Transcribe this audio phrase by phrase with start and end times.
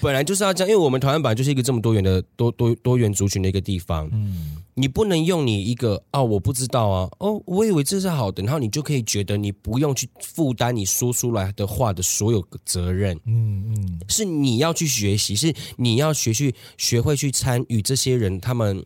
[0.00, 4.08] 本来就是要这样，因为我们台湾本来就是一个这么多元的多多多元族群的一个地方。
[4.12, 13.18] 嗯，你不能用你一个哦，我不知道啊，哦，我以为这是好的，然后你就可以觉得你不用去负担你说出来的话的所有责任。
[13.26, 18.84] 嗯嗯，是你要去学习，是你要学去学会去参与这些人他们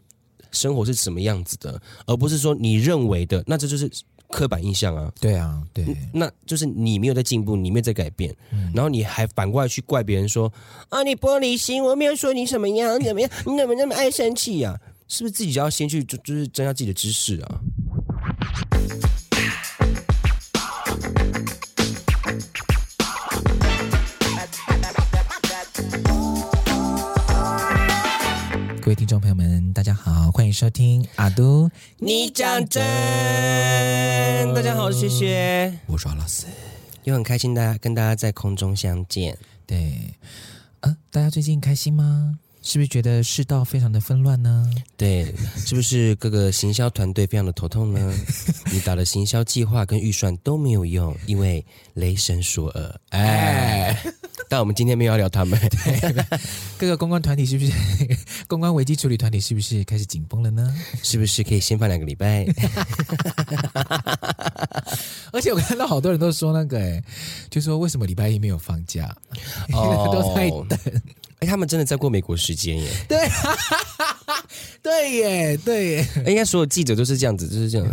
[0.50, 3.90] 生活是什么样子的，而不是说你认为的，那这就是。
[4.34, 10.52] 刻板印象啊，对啊，对，那就是你没有在进步，你没有在改变，嗯、然后你还反过来去怪别人说
[10.88, 15.06] 啊，你玻璃心，我没有说你什么样怎么样，你怎么那么爱生气呀、啊？
[15.06, 17.60] 是不是自己就要先去就就是增加自己的知识啊？
[28.84, 32.84] 各位听众朋友们，大家好，欢迎收听阿都，你讲真。
[34.54, 36.44] 大家好，谢谢，我是阿拉斯，
[37.04, 39.38] 又很开心大家跟大家在空中相见。
[39.66, 40.14] 对，
[40.80, 42.38] 啊，大家最近开心吗？
[42.60, 44.70] 是不是觉得世道非常的纷乱呢？
[44.98, 48.14] 对，是不是各个行销团队非常的头痛呢？
[48.70, 53.00] 你打的行销计划跟预算都没有用，因为雷神索尔。
[53.10, 53.98] 哎，
[54.48, 55.58] 但我们今天没有要聊他们。
[55.60, 56.24] 对，
[56.78, 57.72] 各个公关团体是不是
[58.46, 60.74] 公关危机处理团体是不是开始紧绷了呢？
[61.02, 62.46] 是不是可以先放两个礼拜？
[65.32, 67.02] 而且我看到好多人都说那个，哎，
[67.50, 69.14] 就说为什么礼拜一没有放假？
[69.72, 71.02] 哦， 都在等。
[71.40, 72.88] 哎，他们真的在过美国时间耶？
[73.08, 73.28] 对，
[74.82, 76.06] 对耶，对耶。
[76.26, 77.86] 应该所有记者都是这样子，就是这样。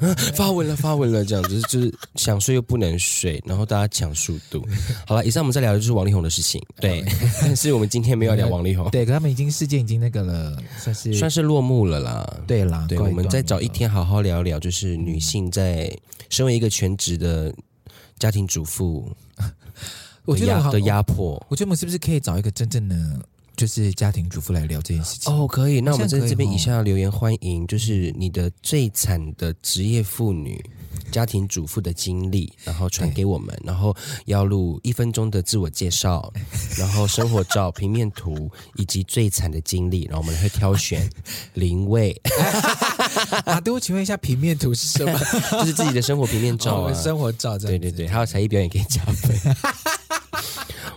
[0.34, 4.64] 发文了，发文了，这样子就是想睡又不能睡，然后大家抢速度。
[5.06, 6.60] 好了，以上我们在聊的就是王力宏的事情。
[6.80, 7.04] 对，
[7.40, 8.90] 但是我们今天没有聊王力宏。
[8.90, 12.40] 对，可他们已经事件已经那个了，算是算是落幕了啦。
[12.46, 15.90] 对啦，对，我们再找一天好好聊聊，就是女性在
[16.30, 17.54] 身为一个全职的
[18.18, 19.10] 家庭主妇。
[20.26, 22.96] 我觉得的压迫，我觉得我们是不是可以找一个真正的
[23.56, 25.32] 就是家庭主妇来聊这件事情？
[25.32, 25.80] 哦，可以。
[25.80, 30.62] 那我们在这边以下留言欢迎，就是你的最惨的职业妇女、
[31.10, 33.94] 家庭主妇的经历，然后传给我们，然后
[34.26, 36.32] 要录一分钟的自我介绍，
[36.76, 41.08] 然后生活照、平面图以及最惨的经历，然后我们会挑选
[41.54, 42.20] 零位。
[43.46, 45.18] 啊，对，我请问一下，平面图是什么？
[45.60, 47.56] 就是自己的生活平面照啊，生活照。
[47.58, 49.56] 对对对，还有才艺表演可以加分。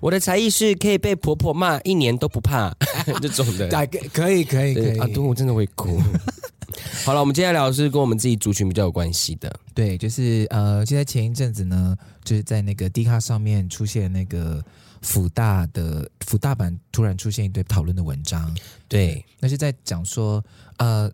[0.02, 2.74] 我的才艺是可以被婆婆骂一年都不怕
[3.22, 3.68] 这种的，
[4.14, 4.98] 可以可以可以。
[5.00, 6.02] 啊，对，我真的会哭。
[7.06, 9.54] 好了，我们接下来聊的是跟我们自己族群比较有关系的。
[9.74, 14.64] 对，就是呃，就在前一阵子呢，就是在那个 D 卡上面出现那个
[15.02, 18.56] 辅大的辅大版突然出现一堆讨论的文章。
[18.88, 20.44] 对，那是在讲说
[20.78, 21.12] 呃。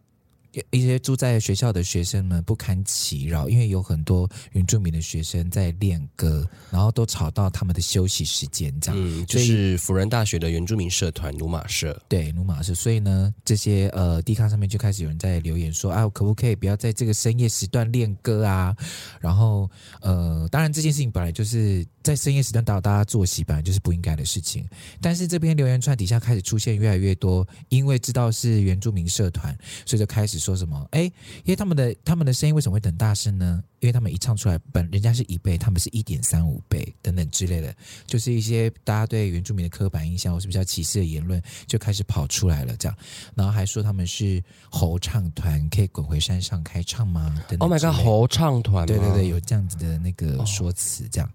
[0.69, 9.01] 一些住在学校的学生们不堪其扰，因为有很多原住民的学生在练歌，然后都吵到他们的休息时间，这样。
[9.01, 11.99] 嗯，就是辅仁大学的原住民社团努马社。
[12.07, 12.75] 对，努马社。
[12.75, 18.75] 所以呢，这些呃地卡上面就开始有人在留言说：“啊，可不可以不要在这个深夜时段练歌啊？”
[19.19, 19.67] 然后
[20.01, 24.67] 呃，当然这件事情本来就是在深夜时段打扰大家作息，本来就是不应该的事情。
[25.01, 30.42] 但是这篇留言串底下开始出现越来越多，因为知道是原住民社团，所以就开始。
[30.43, 30.85] 说什么？
[30.91, 33.63] 哎，因为他们的他们的声音为什么会很大声呢？
[33.79, 42.75] 因为他们一唱出来，本人家是一倍，他们是一点三五倍等等之类的，就是一些大家对原住民的刻板印象或是比较歧视的言论就开始跑出来了。
[42.77, 42.97] 这样，
[43.35, 47.33] 然后还说他们是猴唱团，可以滚回山上开唱吗？
[47.49, 51.29] 等等 Oh my god，猴唱团，对对对，有这样子的那个说辞，这样。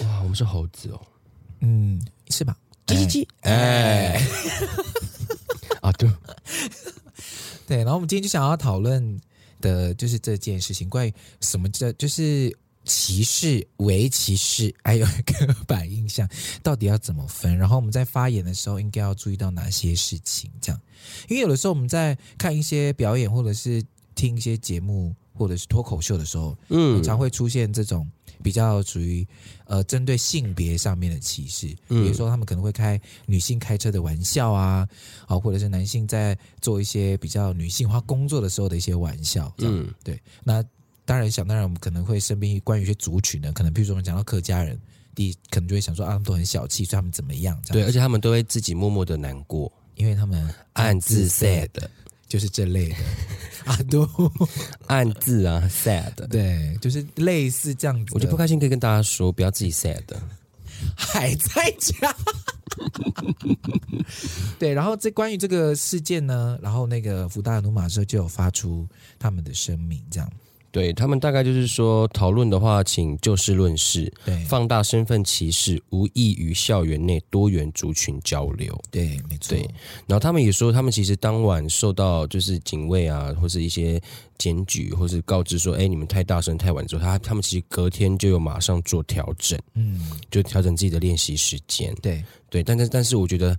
[0.00, 1.00] 哇，我们是猴子哦，
[1.60, 2.56] 嗯，是吧？
[2.86, 4.20] 叽叽叽，哎，
[5.80, 6.10] 啊对。
[7.66, 9.20] 对，然后我们今天就想要讨论
[9.60, 16.28] 的就是这件事情，关于什么叫就是歧视、为歧视，还有刻板 印象，
[16.62, 17.56] 到底要怎么分？
[17.56, 20.50] 然后我们在发言的时候应该要注意到哪些事情？
[20.60, 20.80] 这样，
[21.28, 23.82] 因为有的时候我们在看一些表演，或者是
[24.14, 28.10] 听一些节目，或者是脱口秀的时候，嗯，常会出现这种。
[28.44, 29.26] 比较属于
[29.64, 34.86] 呃针对性别上面的歧视，比如说他们可能会开女性开车的玩笑啊，
[35.26, 40.20] 啊，或者是男性在做一些比较女性化工作的时候的一些玩笑，嗯，对。
[40.44, 40.62] 那
[41.06, 44.78] 当然想当然，我们可能会身边关于一些族群呢，可能比如说我们讲到客家人，
[45.14, 47.58] 第一可能就会想说啊，他们都很小气，所以他们怎么样？
[47.64, 47.82] 这样。
[47.82, 51.70] 对，而且他们都会自己默默的难过，因为他们暗自 sad。
[52.34, 52.96] 就是这类的
[53.64, 54.04] 啊，都
[54.88, 58.12] 暗自啊，sad，对，就是类似这样子。
[58.12, 60.02] 我就不开心，可以跟大家说，不要自己 sad，
[60.96, 62.12] 还在家。
[64.58, 68.84] 对，然后这关于这个事件呢，然后那个福大的努马社就有发出
[69.16, 70.28] 他们的声明，这样。
[70.74, 78.76] 对他们大概就是说，讨论的话，请就事论事，对，放大身份歧视，无异于校园内多元族群交流。
[78.90, 79.56] 对，没错。
[79.56, 79.60] 对，
[80.08, 84.02] 然后他们也说，他们其实当晚受到就是警卫啊，或是一些
[84.36, 91.94] 检举，或是告知说，哎，你们太大声太晚之后，他他们其实隔天就有马上做调整，嗯，就调整自己的练习时间。
[92.02, 93.56] 对，对，但是但是我觉得。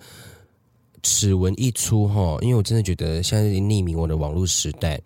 [1.07, 4.99] 此文一出哈，因为我真的觉得现在匿名我的网络时代，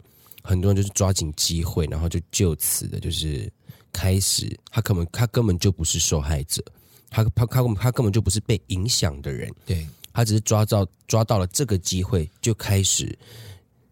[0.50, 3.48] 很多人就是抓紧机会，然后就就此的，就是
[3.94, 6.64] 开始，他根本他根本就不是受害者，
[7.08, 13.16] 他他他他根本就不是被影响的人，对，他只是抓到抓到了这个机会，就开始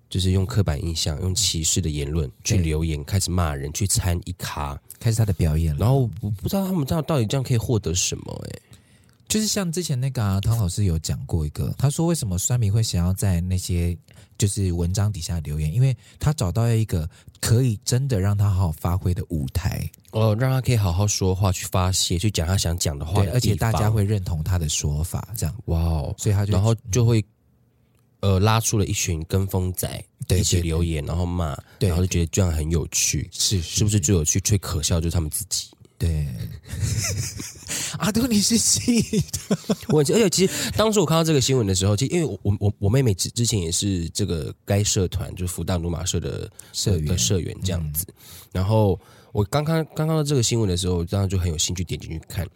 [0.10, 5.80] 就是用刻板印象、用歧视的言论去留言，开始骂人，去参一咖，开始他的表演了。
[5.82, 8.50] 然后我不知道他们这样到底这样可以获得什么、欸？
[8.50, 8.77] 哎。
[9.28, 13.98] 就是像之前那个啊，汤老师有讲过一个，他说为什么酸民会想要在那些
[14.38, 17.10] 就是文章底下留言，因为他找到了一个
[17.42, 27.24] 可以真的让他好好发挥的舞台，哦，让他可以好好说话，去发泄，去讲他想讲的话的，对，而且大家会认同他的说法，这样，哇哦，所以他就然后就会
[28.22, 34.40] 呃拉出了一群跟风仔，对，一起留言，然后骂，对，然后就觉得这样很有趣，是是不是最有趣？
[34.40, 35.68] 最可笑就是他们自己。
[35.98, 36.28] 对，
[37.98, 39.58] 阿杜你是气的，
[39.90, 47.06] 我而且其实当时我看到这个新闻的时候，其实因为我我我我妹妹之之前也是这个该社团就是福大鲁马社的社员。
[47.08, 48.14] 的社员这样子，嗯、
[48.54, 49.00] 然后
[49.32, 52.48] 我刚刚刚看到这个新闻的时候，当时就很有兴趣点进去看，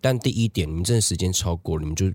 [0.00, 2.12] 但第一点，你们真的时间超过了，你们就。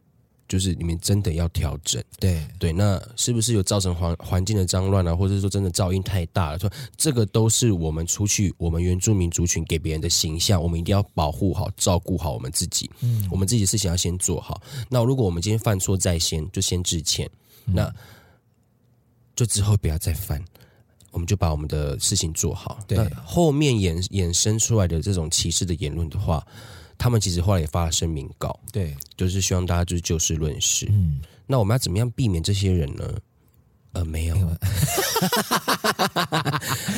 [0.48, 6.60] 就是你们真的要调整，对对，那是不是有造成环环境的脏乱啊，或者说真的噪音太大了？
[6.60, 12.88] 说这个都是我们出去，我们原住民族群给别人的形象，我们一定要保护好、照顾好我们自己。
[13.00, 14.62] 嗯，我们自己的事情要先做好。
[14.90, 17.28] 那如果我们今天犯错在先，就先致歉，
[17.66, 17.95] 嗯、那
[19.36, 20.44] 就之后不要再犯，
[21.10, 22.78] 我们就把我们的事情做好。
[22.86, 26.45] 对，那后面衍衍生出来的这种歧视的言论的话。
[26.98, 30.88] 他们其实后来也发了声明稿，对，就是希望大家就是就事论事。
[30.90, 33.04] 嗯，那我们要怎么样避免这些人呢？
[33.94, 34.48] 呃，没有，没有，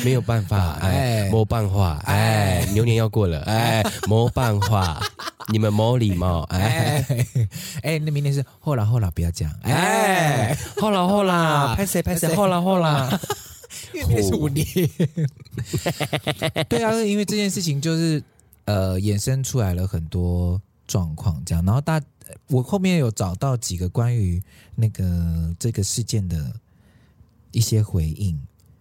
[0.02, 5.06] 没有办法， 哎，没办法，哎，牛年要过了，哎，没办法，
[5.52, 7.04] 你们没礼貌，哎，
[7.82, 13.20] 哎，那明年是后啦后啦，不要讲，哎，后啦后啦，拍谁拍谁，后啦后啦，
[13.92, 14.66] 因为是五年，
[16.70, 18.22] 对啊，因为这件事情就是。
[18.66, 22.00] 呃，衍生出来了很多状况，这样，然后大
[22.48, 24.42] 我后面有找到几个关于
[24.74, 26.52] 那个这个事件的
[27.52, 28.38] 一些回应，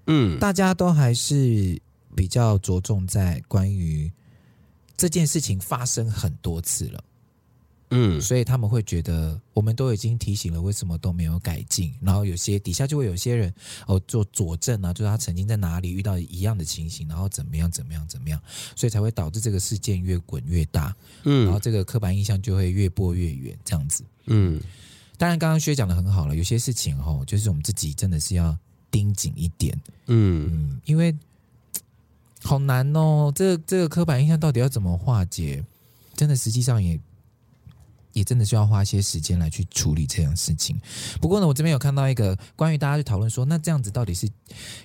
[0.07, 1.81] 嗯，大家都还是
[2.15, 4.11] 比较着重在关于
[4.97, 7.03] 这件事情发生很多次了。
[7.97, 11.93] 嗯，所以他们会觉得我们都已经提醒了，为什么都没有改进？
[12.01, 13.53] 然后有些底下就会有些人
[13.87, 18.41] 哦做佐证啊，就是他曾经在哪里遇到一样的情形，然后怎么样怎么样怎么样，
[18.75, 20.93] 所以才会导致这个事件越滚越大。
[21.23, 24.03] 嗯，然后这个刻板印象就会越播越远，这样子。
[24.25, 24.61] 嗯，
[25.17, 28.57] 当然刚刚薛讲的很好了，有些事情哦，就是我们自己真的是要
[28.91, 29.73] 盯紧一点。
[30.07, 31.15] 嗯嗯，因为
[32.43, 35.63] 好难哦，这个这个刻板印象到底要怎么化解？
[36.15, 36.99] 真的实际上也。
[38.15, 40.79] 也真的需要花一些时间来去处理这样事情。
[41.21, 44.25] 不过呢，我这边有看到一个关于大家去讨论说，那这样子到底是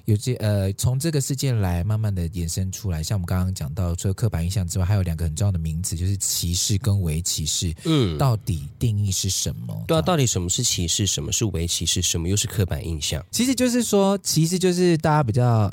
[0.05, 7.73] 有些呃，从这个事件来慢慢的衍生出来，像我们刚刚讲到，除了刻板印象之外，还有两个很重要的名词，就是歧视跟微歧视。
[7.85, 9.85] 嗯，到底定义是什么？
[9.87, 11.07] 对啊，到底什么是歧视？
[11.07, 12.03] 什么是微歧视？
[12.03, 13.25] 什么又是刻板印象？
[13.31, 15.73] 其实就是说，其实就是大家比较。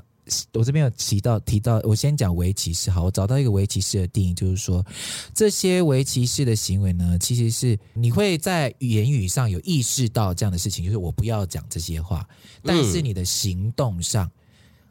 [0.53, 2.91] 我这边有提到提到，我先讲围棋式。
[2.91, 4.85] 好，我找到一个围棋式的定义，就是说，
[5.33, 12.27] 这些围棋式的行为呢，其实是你会在言语上有意识到这样的事情，就是我不要讲这些话，
[12.63, 14.29] 但是你的行动上，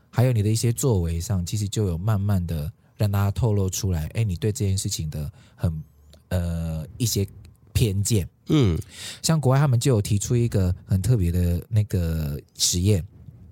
[0.09, 5.83] 还有你的一些作为上，其实就有慢慢的让大家透露出来，哎，你对这件事情的很
[6.29, 7.27] 呃一些
[7.73, 8.29] 偏见。
[8.49, 8.79] 嗯，
[9.23, 13.05] 像国外他们就有提出一个很特别的那个实验。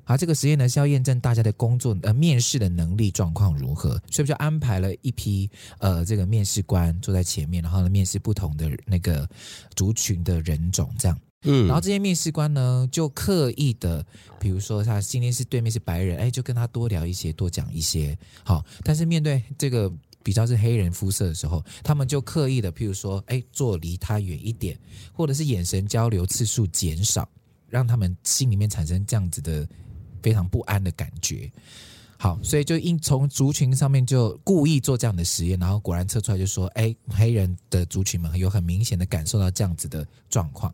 [0.07, 9.29] 好，这个实验呢是要验证大家的工作呃面试的能力状况如何，所以就安排了一批呃这个面试官坐在前面，然后呢面试不同的那个
[9.75, 14.05] 族群的人种这样，嗯，然后这些面试官呢就刻意的，
[14.39, 19.91] 比如说他今天是对面是白人，哎，就跟他多聊一些，多讲一些，好，但是面对这个
[20.23, 24.79] 比较是黑人肤色的时候，他们就刻意的，譬如说，哎，坐离他远一点，
[25.15, 27.27] 或者是眼神交流次数减少，
[27.71, 29.67] 让他们心里面产生这样子的。
[30.25, 31.53] 非常不安的感觉，
[32.17, 40.73] 好，所以就应从族群上面就故意做这样的实验，然后果然测出来就说，哎，黑人的族群们有很明显的感受到这样子的状况。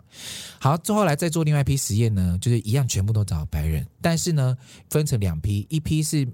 [0.61, 4.57] 好，之后来再做另外一批实验呢，就是一样全部都找白人，但是呢
[4.89, 6.25] 分成两批，一批是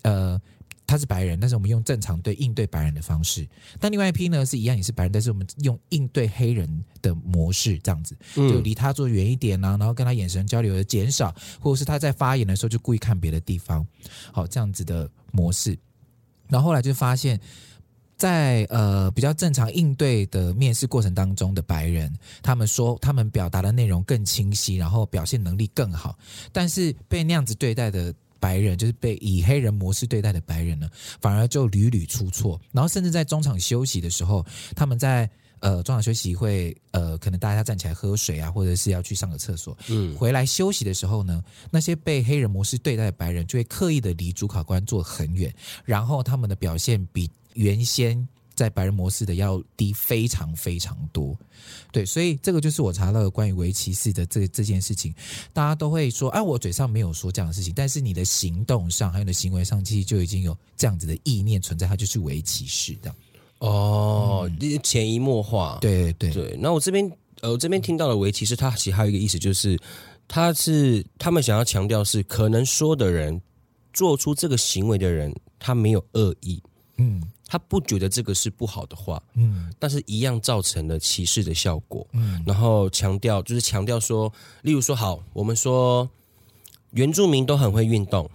[0.00, 0.40] 呃
[0.92, 3.48] 他是白人，但是我们用正常对应对白人的方式。
[3.80, 6.68] 但另外一批呢是一样也是白人，但是我们用应对黑人
[7.00, 13.86] 的模式这样子，就离他坐远一点啊，然后跟他眼神交流的减少，或者是他在发言的时候就故意看别的地方，
[14.32, 15.74] 好这样子的模式。
[16.50, 17.40] 然后后来就发现，
[18.18, 26.18] 在呃比较正常应对的面试过程当中的白人，他们说他们表达的内容更清晰，然后表现能力更好，
[26.52, 28.14] 但是被那样子对待的。
[28.42, 34.44] 白人就是被以黑人模式对待的白人呢，反而就屡屡出错，然后甚至在中场休息的时候，
[34.74, 35.30] 他们在
[35.60, 48.26] 呃中场休息会呃可能大家站起来喝水啊，或者是要去上个厕所，嗯，回来休息的时候呢，那些被黑人模式对待的白人就会刻意的离主考官坐很远，然后他们的表现比原先。
[48.54, 51.36] 在白人模式的要低非常非常多，
[51.90, 55.14] 对，所以这个就是我查到的关于围棋式的这这件事情，
[55.52, 63.14] 大家都会说，哎，我嘴上没有说这样的事情，但是你的行动上还有你的行为上，其实就已经有这样子的意念存在，它就是围棋式的。
[63.58, 64.50] 哦，
[64.82, 66.56] 潜移默化，对对对。
[66.60, 69.78] 那我这边呃，我这边听到的围棋是，它其实还有一个意思，就是
[70.26, 73.40] 它是他们想要强调是，可能说的人
[73.92, 76.60] 做出这个行为的人，他没有恶意，
[76.96, 77.22] 嗯。
[77.52, 84.32] 他不觉得这个是不好的话，嗯，但是一样造成了歧视的效果，嗯，然后强调就是强调说，
[84.62, 86.08] 例如说，好，我们说
[86.92, 88.30] 原住民都很会运动，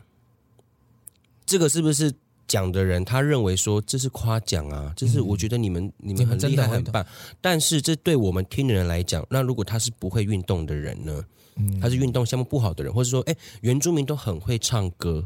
[1.48, 2.14] 这个是不是
[2.48, 4.94] 讲的人他认为说这是夸奖啊？
[4.96, 7.04] 这是我觉得你们、嗯、你们很厉害很棒，
[7.42, 11.26] 但是这对我们听的人来讲，那如果他是不会运动的人呢？
[11.56, 15.26] 嗯，他是运动项目不好的人，或者说，哎，原住民都很会唱歌，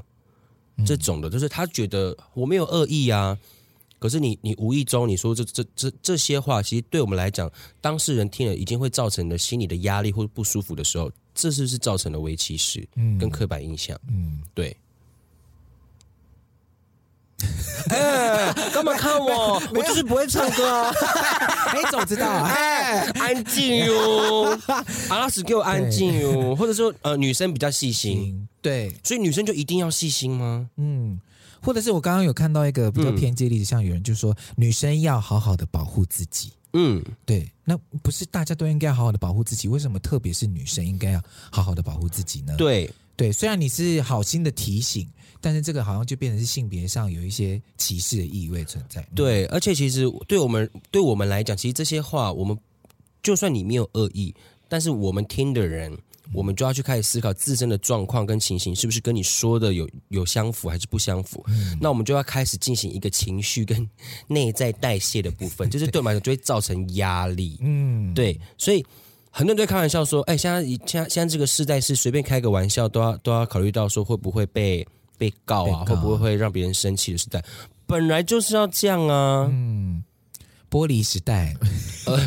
[0.86, 3.38] 这种的，就是他觉得我没有恶意啊。
[4.02, 7.48] 可是你你无意中你说这这这这些话，其实对我们来讲，
[7.80, 14.76] 当事人听了已经会造成的心理的压力或者不舒服的时候，这是不是造成了微歧视，嗯，跟刻板印象，嗯，对。
[17.90, 19.62] 哎，干嘛看我？
[19.74, 20.92] 我就是不会唱歌啊！
[21.74, 22.48] 哎怎么知道啊？
[22.48, 24.60] 哎，安静哟，
[25.10, 30.70] 阿拉斯给我安静哟，或者说呃，女生比较细心，对，所以女生就一定要细心吗？
[30.78, 31.20] 嗯。
[31.62, 36.52] 或者是我刚刚有看到一个比较偏激的例子，像有人就说女生要好好的保护自己。
[36.74, 39.68] 嗯，对，那不是大家都应该好好的保护自己？
[39.68, 42.56] 为什么特别是女生应该要好好的保护自己呢？
[42.58, 45.08] 对对，虽然你是好心的提醒，
[45.42, 49.06] 但是这个好像就变成是性别上有一些歧视的意味存在。
[49.14, 52.58] 对，而且其实对我们对我们来讲，其实这些话我们
[53.22, 54.34] 就算你没有恶意，
[54.70, 55.98] 但是我们听的人。
[56.34, 61.44] 我们就要去开始思考自身的状况跟情形是不是跟你说的有有相符还是不相符？
[61.48, 63.90] 嗯、那我们就要开始进行一个情绪跟
[64.28, 67.58] 内在代谢的部分，就是对我们来讲 就会造成压力。
[67.62, 68.86] 嗯，对，所以
[69.30, 77.44] 很多人都会开玩笑说：“哎，现在现在现在这个时代是随便开个玩笑都要都要考虑到说会不会被被告啊，告会不会会让别人生气的时代，
[77.86, 80.04] 本来就是要这样啊。”嗯，
[80.70, 81.56] 玻璃时代，
[82.06, 82.18] 呃，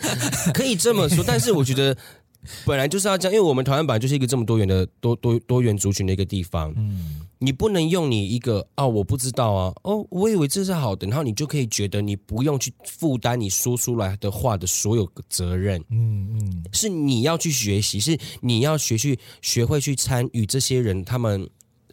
[0.54, 1.96] 可以这么说，但是我觉得。
[2.64, 6.72] 本来就是要这样，因为我们台湾本来就是一个这么多元的多多多元族群的一个地方。
[6.76, 15.80] 嗯，你不能用你一个啊，我不知道啊，哦，我以为这是好的，然后你就可以觉得你不用去负担你说出来的话的所有责任。
[15.90, 21.48] 嗯嗯，是你要去学习，是你要学去学会去参与这些人他们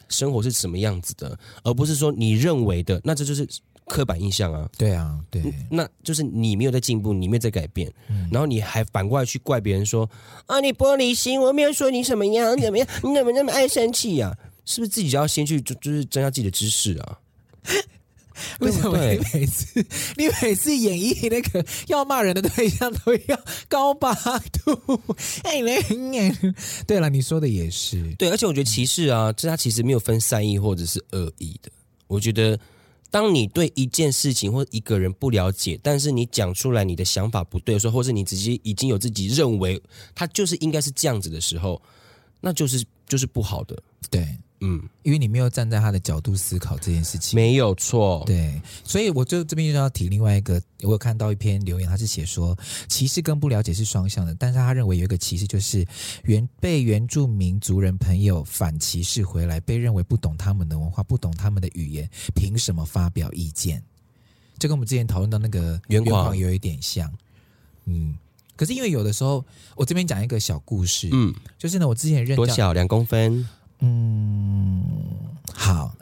[0.10, 3.48] 生活是什么样子的，而不是说你认为的，那这就是。
[3.88, 5.41] 刻板印象啊，对啊，对，
[5.72, 10.10] 那就是你没有在进步，你没有在改变，嗯、然后你还反过来去怪别人说
[10.46, 14.36] 啊，你玻璃心，我没有说你什么样怎么样，你怎么那么爱生气呀、啊？
[14.65, 17.17] 是不是自己就要先去就就是增加自己的知识啊？
[18.60, 19.86] 为什么你每次
[20.17, 23.39] 你每次演绎那个 要骂人的对象都要
[23.70, 25.01] 高八度？
[25.44, 25.62] 哎，
[26.86, 31.72] 对了，你说的也是对，而且我觉得歧视啊，这他其实没有分善意或者是恶意的，
[32.08, 32.60] 我觉得。
[33.09, 39.81] 当你对一件事情或一个人不了解，但是你讲出来你的想法不对的时候，或是你直接已经有自己认为
[40.13, 41.81] 他就是应该是这样子的时候，
[42.41, 43.81] 那就是就是不好的。
[44.09, 44.37] 对。
[44.59, 48.23] 嗯，因为你没有站在他的角度思考这件事情，没有错。
[48.25, 55.85] 对，所以我就这边就要提另外一个，我有看到一篇留言，他是写说歧视跟不了解是双向的，但是他认为有一个歧视就是
[56.23, 63.83] 原被原住民族人朋友反歧视回来，被认为不懂他们的文化，不懂他们的语言，凭什么发表意见？
[64.57, 67.13] 这跟我们之前讨论到那个原况有一点像。
[67.85, 68.17] 嗯，
[68.55, 69.45] 可是因为有的时候，
[69.75, 73.47] 我这边讲一个小故事，嗯，就是呢，我之前认多小两公分。
[73.79, 74.84] 嗯，
[75.53, 75.91] 好，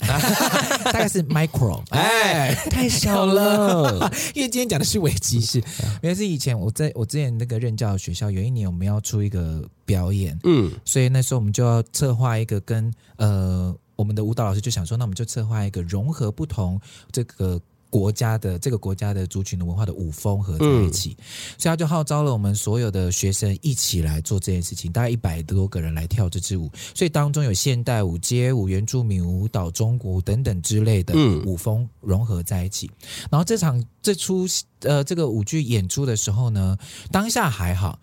[0.86, 4.12] 大概是 micro，哎，太小了。
[4.34, 5.60] 因为今天讲的是微歧视，
[6.02, 16.80] 因为是以前我在我之前那个任教的学校，有一年我们要出一个表演，嗯，所以那时候我们就要策划一个跟呃我们的舞蹈老师就想说，那我们就策划一个融合不同
[17.12, 17.62] 这个。
[17.96, 21.24] 国家的这个国家的族群的文化的舞风合在一起，嗯、
[21.58, 32.88] 所以他就号召了我们所有的学生一起来做这件事情，大概一百多个人来跳这支舞，所以当中有现代舞、街舞、原住民舞蹈、中国舞等等之类的舞风融合在一起。
[32.88, 34.46] 嗯、然后这场这出
[34.82, 36.78] 呃这个舞剧演出的时候呢，
[37.14, 37.98] 当下还好。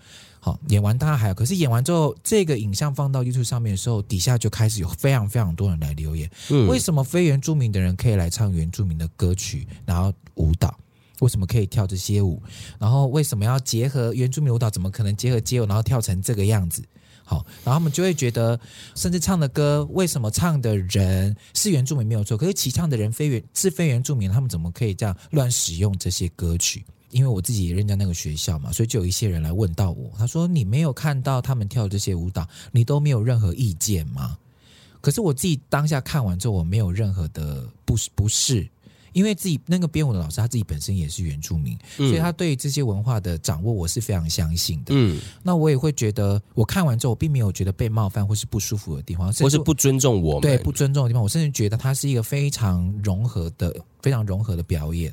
[0.45, 6.29] 好，演完大家还有，可是演完之后，这个影像放到 YouTube 上面的时候，底下就开始有非常非常多人来留言。
[6.51, 10.77] 嗯，为什么非原住民的人可以来唱原住民的歌曲，然后舞蹈？
[11.21, 12.43] 为什么可以跳这些舞？
[12.81, 14.69] 然后为什么要结合原住民舞蹈？
[14.69, 16.83] 怎么可能结合街舞，然后跳成这个样子？
[17.25, 18.59] 好，然后他们就会觉得，
[18.97, 26.85] 甚至唱的歌，为什么唱的人是原住民没有错，可是齐唱的人非原是非原住民，他们怎么可以这样乱使用这些歌曲？
[27.13, 34.37] 因为我自己也认在那个学校嘛，所以就有一些人来问到我，他说：“你没有看到他们跳这些舞蹈，你都没有任何意见吗？”
[35.01, 38.69] 可是我自己当下看完之后，我没有任何的不不是，
[39.13, 44.95] 因为自己那个编舞的老师他自己本身也是原住民，嗯、所以他对于这些文化的掌握，我是非常相信的。
[44.95, 55.13] 嗯，那我也会觉得，我看完之后，我并没有觉得被冒犯或是不舒服的地方，或是不尊重我们，对，不尊重的地方，我甚至觉得它是一个非常融合的、非常融合的表演。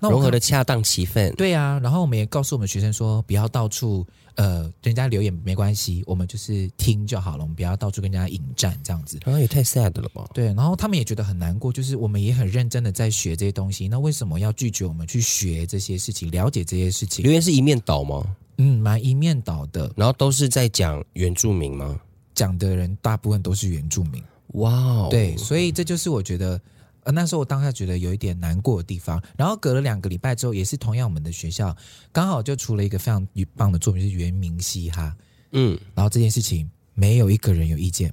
[0.00, 9.18] 融合的恰当其分，对啊，然后我们也告诉我们学生说，不要到处呃，人家留言没关系，我们就是听就好了，我们不要到处跟人家引战这样子。
[9.24, 10.28] 好像也太 sad 了吧？
[10.34, 17.22] 对，然后他们也觉得很难过，就是我们也很认真的在学这些东西，那为什么要拒绝我们去学这些事情，了解这些事情？
[17.22, 18.22] 留言是一面倒吗？
[18.58, 19.90] 嗯，蛮一面倒的。
[19.96, 21.98] 然后都是在讲原住民吗？
[22.34, 24.22] 讲的人大部分都是原住民。
[24.48, 26.60] 哇哦，对，所以这就是我觉得。
[27.04, 31.76] 呃，那时候我当下觉得有一点难过的地方，然后隔了两个礼拜之后，也是同样我们的学校
[32.10, 35.14] 刚好就出了一个非常棒的作品，就是原名嘻哈，
[35.52, 38.10] 嗯，然后这件事情没有一个人有意见，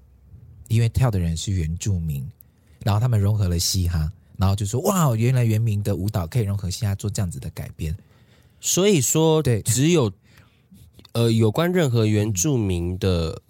[0.67, 2.29] 因为跳的人是原住民，
[2.83, 7.95] 然后他们融合了嘻哈，然后就说哇，原来原名的舞蹈可以融合嘻哈做这样子的改编，
[8.59, 10.11] 所以说对，只有
[11.13, 13.41] 呃有关任何原住民的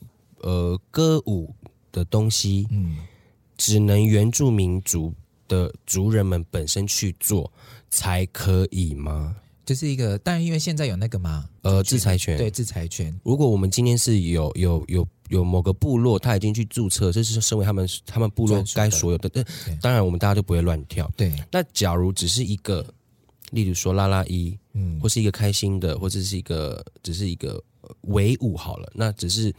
[0.42, 1.52] 呃歌舞
[1.92, 2.98] 的东西，嗯，
[3.58, 5.12] 只能原住民族。
[5.52, 7.52] 的族人们本身去做
[7.90, 9.36] 才可以吗？
[9.66, 13.14] 这是一个，但因为现在有那个嘛，呃，制裁权，对，制裁权。
[13.22, 19.46] 如果我们今天是有有有有某个部落，他已经去注册，这是身为他们他们部落该所有的，但
[19.82, 21.12] 当然我们大家都不会乱跳。
[21.18, 22.86] 对，那假如只是一个，
[23.52, 27.62] 例如说拉拉一，嗯，或是一个开心的，或者是一个只是一个
[28.04, 29.54] 唯舞好了，那只是。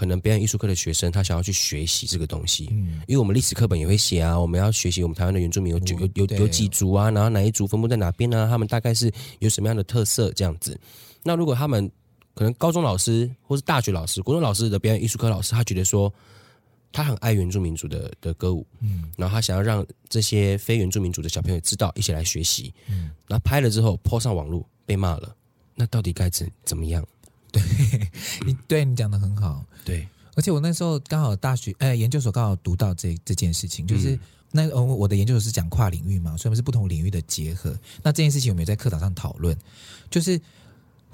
[0.00, 8.48] 可能表演艺术课的学生，他想要去学习这个东西，嗯，因为我们历史课本也会写啊，我们要学习我们台湾的原住民有有有有几族啊，然后哪一族分布在哪边呢？
[8.48, 10.80] 他们大概是有什么样的特色这样子。
[11.22, 11.86] 那如果他们
[12.34, 16.10] 可能高中老师或是大学老师、国中老师的表演艺术课老师，他觉得说
[16.92, 25.36] 他很爱原住民族的的歌舞，嗯，然后他想要让这些非原住民族的小朋友知道，一起来学习，嗯，然后拍了之后 po 上网络被骂了，
[25.74, 27.06] 那到底该怎怎么样？
[27.52, 27.62] 对
[28.46, 29.64] 你，对你讲的很好。
[29.84, 37.76] 对，而且我那时候刚好大学，哎，研究所刚好读到这这件事情，就是、嗯、那我我的研究所是讲跨领域嘛，所以我们是不同领域的结合。
[38.02, 39.56] 那这件事情我们也在课堂上讨论，
[40.10, 40.40] 就是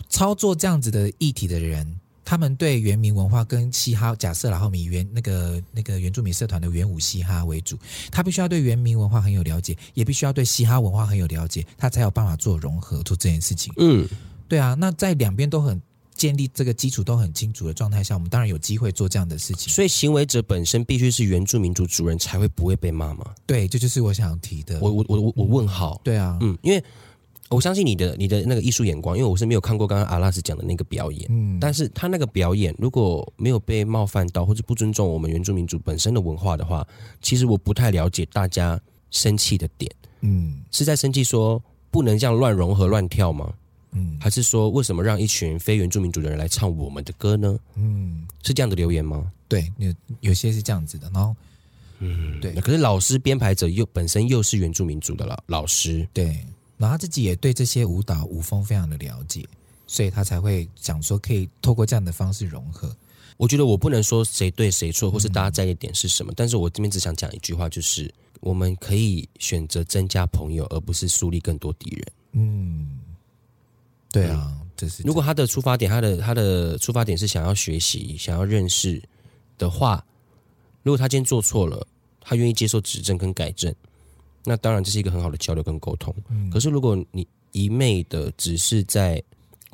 [0.08, 1.86] 操作这样子的议题的人，
[2.24, 7.78] 他们对原民文化跟嘻哈，假设然后以原那个那个原住民社团的原舞嘻哈为主，
[8.10, 13.72] 他必须要对原民文化很有了解，也必须要对嘻哈文化很有了解，他才有办法做融合做这件事情。
[13.78, 14.06] 嗯，
[14.48, 15.80] 对啊，那在两边都很。
[16.16, 19.72] 建立这个基础都很清楚的状态下，我们当然有机会做这样的事情。
[19.72, 23.34] 所以行为者本身必须是原住民族主人才会不会被骂吗？
[23.46, 24.80] 对，这就是我想提的。
[24.80, 26.00] 我我我我我问号。
[26.02, 26.82] 对啊，嗯，因为
[27.48, 36.86] 我相信你的你的那个艺术眼光，因为我是没有看过刚刚阿拉斯讲的那个表演，嗯，但是他那个表演如果没有被冒犯到或者不尊重我们原住民族本身的文化的话，
[37.20, 39.90] 其实我不太了解大家生气的点，
[40.22, 43.52] 嗯，是在生气说不能这样乱融合乱跳吗？
[43.92, 47.58] 嗯，还是说为什么让一群非原住民族的人来唱我们的歌呢？
[47.74, 49.32] 嗯，是这样的留言吗？
[49.48, 51.08] 对，有有些是这样子的。
[51.14, 51.34] 然后，
[52.00, 52.52] 嗯，对。
[52.56, 56.44] 可是老师编排者又本身又是原住民族的老老师，对。
[56.76, 59.46] 然后他自己也对这些舞蹈舞风非常的了解，
[59.86, 62.94] 所以他才会讲说可以透过这样的方式融合。
[63.38, 72.06] 我觉得我不能说谁对谁错，或是大家在意点是什么，嗯，但是我这边只想讲一句话，就是我们可以选择增加朋友，而不是树立更多敌人。
[72.32, 72.98] 嗯。
[74.16, 79.02] 对啊，这是如果他的出发点，他的他的出发点是想要学习、想要认识
[79.58, 80.04] 的话，
[80.82, 81.86] 如果他今天做错了，
[82.20, 83.74] 他愿意接受指正跟改正，
[84.44, 86.14] 那当然这是一个很好的交流跟沟通。
[86.30, 89.22] 嗯，可是如果你一昧的只是在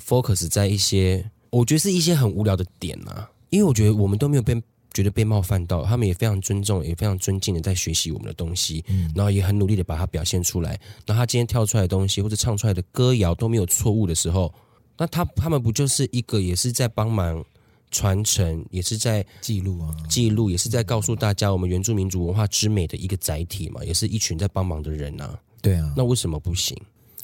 [0.05, 4.61] focus 在一些，我觉得是一些很无聊的点啊，因为我觉得我们都没有被
[4.93, 10.79] 觉得被冒犯到，他们也非常尊重，也非常尊敬的在学习我们的东西，嗯，然后也很努力的把它表现出来。
[11.07, 14.53] 那他今天跳出来的东西或者唱出来的歌谣都没有错误的时候，
[14.99, 17.45] 那他他们不就是一个也是在帮忙
[17.91, 25.41] 传承，也是在记录啊，记录也是在告诉大家我们原住民族文化之美的一个载体嘛，也是一群在帮忙的人呐、啊。
[25.61, 26.77] 对啊，那为什么不行？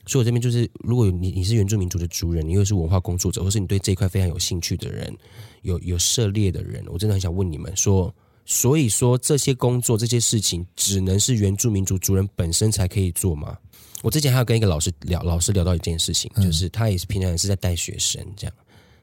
[0.07, 5.14] 所以我这边就是，如果你你是原住民族的族人，你又是文化工作者，或是你对这一块非常有兴趣的人，
[5.62, 13.57] 有有涉猎的人，我真的很想问你们说，所以说这些工作这些事情，只能是原住民族族人本身才可以做吗？
[14.03, 18.55] 我之前还有跟一个老师聊，老师聊到一件事情，就是他也是平常也是在带学生这样，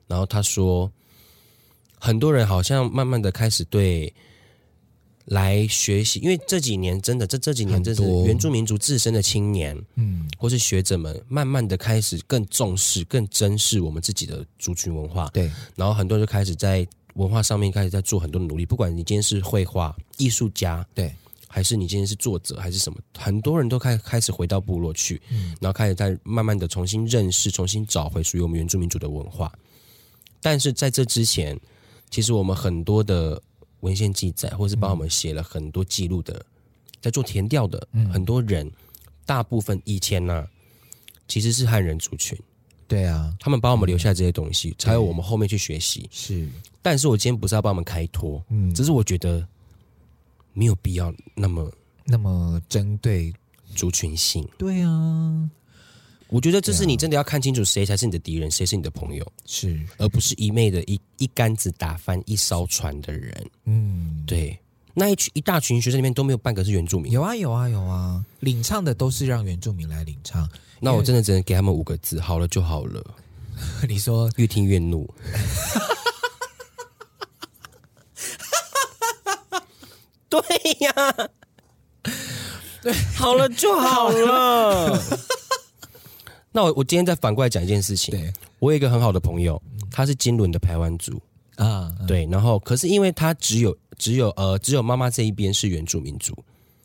[0.08, 0.92] 然后他说，
[2.00, 4.14] 很多人好像慢慢的开始对。
[5.26, 15.28] 来学习，因为这几年真的，这这几年，这是原住民族自身的青年，嗯，或是学者们，慢慢的开始更重视、更珍视我们自己的族群文化。
[15.34, 18.68] 对，然后很多人就开始在文化上面开始在做很多的努力。
[18.68, 21.12] 不管你今天是绘画艺术家，对，
[21.48, 29.52] 还是你今天是作者，还是什么，很多人都开开始回到部落去，嗯，然后开始在慢慢的重新认识、重新找回属于我们原住民族的文化。
[30.40, 31.60] 但是在这之前，
[32.12, 33.42] 其实我们很多的。
[33.86, 36.46] 文献记载，或是帮我们写了很多记录的，嗯、
[37.02, 38.70] 在做填调的、嗯、很多人，
[39.28, 40.48] 大部分以前呢、啊，
[41.28, 42.36] 其实是汉人族群。
[42.88, 46.10] 对啊，他们帮我们留下这些东西，嗯、才有我们后面去学习。
[46.12, 46.50] 是，
[46.82, 49.48] 但是我今天不是要帮我们开脱，嗯，只是我觉得
[50.54, 51.72] 没有必要那么
[52.06, 53.32] 那么针对
[53.76, 54.48] 族群性。
[54.58, 55.50] 对啊。
[56.28, 63.50] 我觉得这是你真的要看清楚谁才是你的敌人，谁是你的朋友，是，而不是一昧的一一竿子打翻一艘船的人。
[63.66, 64.58] 嗯，对，
[64.94, 67.12] 那一群一大群学生里面都没有半个是原住民。
[67.12, 70.50] 有啊，有啊，有啊，领唱的都是让原住民来领唱。
[70.80, 73.04] 那我真的只能给他们五个字：好了就好了。
[73.88, 75.08] 你说越听越怒。
[80.28, 80.42] 对
[80.82, 80.92] 呀，
[82.82, 85.02] 对，好了就好了。
[86.56, 88.18] 那我我今天再反过来讲一件事情。
[88.18, 91.22] 对，我有一个很好的朋友，他是金轮的排湾族
[91.58, 96.32] 啊，对，然后可是因为他只有只有呃只有妈妈这一边是原住民族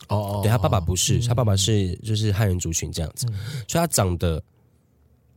[0.09, 3.29] 哦，哦，对他爸爸不是，他爸爸是就是汉人族群这样子，
[3.69, 4.43] 所以他长得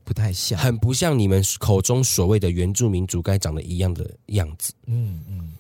[0.04, 4.74] 不太像，很不像你们口中所谓的原住民族该长得一样的样子。
[4.88, 5.54] 嗯嗯，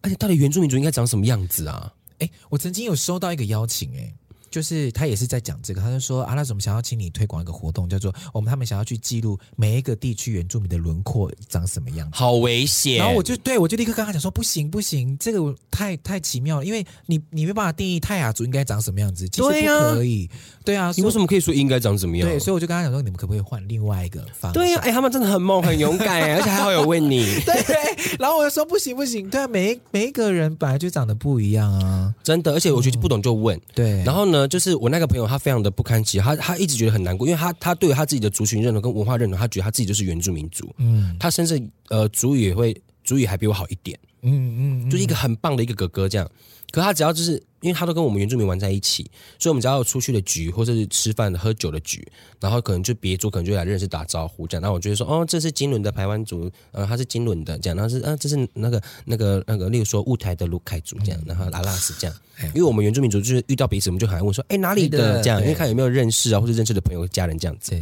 [0.00, 1.94] 而且到底原住民族应该长什么样子啊？
[2.18, 4.12] 哎，我曾经有收到一个邀请，哎。
[4.50, 12.96] 就是他也是在讲这个，他就说啊，那怎么想要请你推广一个活动，叫做我们他们想要去记录每一个地区原住民的轮廓长什么样，好危险。
[12.98, 19.48] 然后我就对我就立刻跟他讲说，不行不行，这个太太奇妙了，因为你你没办法定义泰雅族应该长什么样子，其实不
[19.94, 20.28] 可以。
[20.64, 22.28] 对啊，你为什么可以说应该长什么样？
[22.28, 24.58] 对，所以我就跟他讲说，你们可不可以换另外一个方式？
[24.58, 27.24] 对呀、啊，哎，他们真的很猛很勇敢， 而且还好有问你。
[27.44, 33.56] 对对，然后我就说不行不行，对啊，每一每一个人本来就长得不一样啊，真的，而且我觉得不懂就问。
[33.56, 35.26] 嗯、对，然后呢，就是我那个朋友。
[35.26, 46.30] 他非常的不堪其扰，他他一直觉得很难过，因为他他对于他自己的族群认同跟文化认同，他觉得他自己就是原住民族，嗯，他甚至呃族语也会族语还比我好一点，嗯嗯，嗯，就是一个很棒的一个哥哥这样。
[46.72, 52.06] 可他只要就是因为他都跟我们原住民玩在一起，所以我们只要有出去的局或者是吃饭的喝酒的局，
[52.40, 54.60] 然后可能就别桌可能就来认识打招呼这样。
[54.62, 62.16] 然后我就会说哦，这是金轮的排湾族，呃，他是金轮的这样，然后是啊，这是那个那个那个，例如说雾台的卢凯族这样，然后阿拉斯这样。
[62.48, 65.40] 因为我们原住民族就是遇到彼此，我们就很爱问说，哎，哪里的这样？
[65.40, 67.80] 因为看有没有认识啊，或者认识的朋友、家人这样子。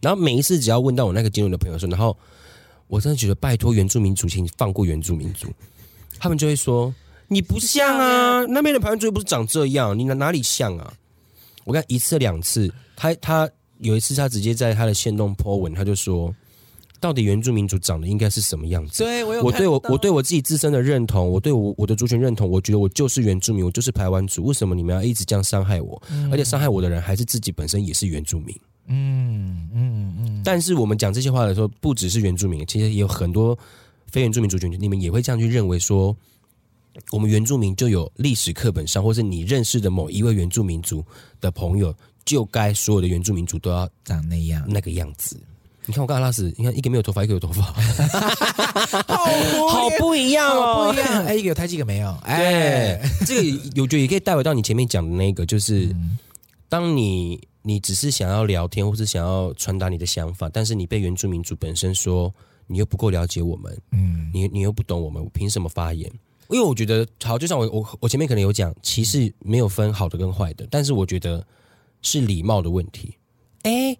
[0.00, 2.16] 然后每一次只要问到我那个金轮的朋友说，然后
[2.94, 5.48] 我真的觉得拜托原住民族，请你放过原住民族，
[6.16, 6.94] 他们就会说。
[7.26, 10.92] 你不像啊，那边的排湾族又不是长这样，你哪哪里像啊？
[11.64, 16.32] 我看一次两次，他他有一次他直接在他的线动 po 文，他就说，
[17.00, 19.02] 到底原住民族长得应该是什么样子？
[19.02, 26.00] 对我有，我对我我对我自己自身的认同，我对我我的族群认同，我觉得我就是原住民，我就是排湾族，为什么你们要一直这样伤害我？
[26.10, 28.54] 嗯、而且伤害我的人还是自己本身也是原住民。
[28.86, 30.42] 嗯嗯嗯。
[30.44, 33.58] 但是我们讲这些话的时候，不只是原住民，其实也有很多
[34.06, 36.16] 非原住民族群，你们也会这样去认为说。
[37.10, 41.04] 我们原住民就有历史课本上，或是你认识的某一位原住民族
[41.40, 41.92] 的朋友，
[42.24, 45.36] 就该所有的原住民族都要长那样那个样子。
[45.86, 47.62] 你看我跟阿拉斯，你看一个没有头发，一个有头发，
[49.66, 51.24] 好不一样哦，不一样。
[51.24, 52.12] 哎，一个有胎记，一个没有。
[52.22, 52.94] 哎，
[53.26, 53.42] 对这个
[53.74, 56.16] 有觉得也可以带回到你前面讲的那个，就是、嗯、
[56.74, 62.34] 当你你只是想要聊天，或是想要传达你的想法，但是你被原住民族本身说
[62.66, 66.10] 你又不够了解我们，嗯，你你又不懂我们，凭什么发言？
[66.48, 71.46] 因为我觉得好，就像我我我前面可能有讲，歧视没有分好的跟坏的，但是我觉得
[72.02, 73.16] 是礼貌的问题。
[73.62, 73.96] 哎，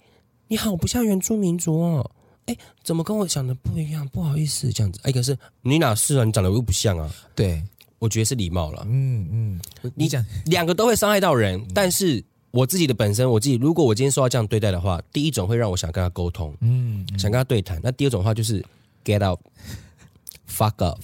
[0.48, 2.10] 你好，不像原住民族哦。
[2.46, 4.04] 哎，怎么跟我想的不一样？
[4.08, 4.98] 不好意思，这样子。
[5.04, 6.24] 哎，可是你哪是啊？
[6.24, 7.08] 你长得又不像啊。
[7.36, 7.62] 对，
[8.00, 8.84] 我觉得是礼貌了。
[8.90, 12.22] 嗯嗯，你讲两个都会伤害到人，但是
[12.54, 17.80] 我自己的本身，我自己如果我今天受到这样对待的话，第一种会让我想跟他沟通，嗯，想跟他对谈。
[17.82, 18.64] 那第二种的话就是
[19.04, 21.00] get out，fuck off。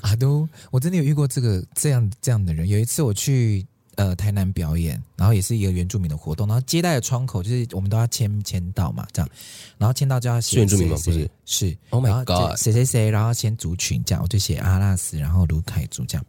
[0.00, 2.68] 阿都，我真的有遇过这个这样这样的人。
[2.68, 3.64] 有一次我去。
[3.98, 9.28] 呃，台南表演，然后也是一个原住民的活动，然后接待的窗口就是我们都要签签到嘛，这样，
[9.76, 10.94] 然后签到就要写原住民吗？
[11.04, 16.24] 不是，是，Oh my God，谁谁谁，然后先族群这样，我就写阿拉斯，然后卢凯族这样，